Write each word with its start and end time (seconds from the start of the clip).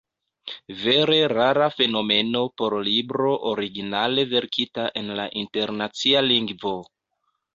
Vere 0.83 1.17
rara 1.31 1.67
fenomeno 1.73 2.41
por 2.61 2.75
libro, 2.87 3.35
originale 3.51 4.25
verkita 4.33 4.89
en 5.03 5.13
la 5.21 5.29
internacia 5.45 6.25
lingvo! 6.33 6.75